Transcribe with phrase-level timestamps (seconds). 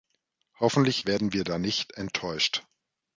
[0.59, 2.63] Hoffentlich werden wir da nicht enttäuscht.